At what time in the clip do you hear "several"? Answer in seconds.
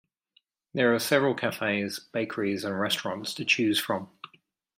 0.99-1.35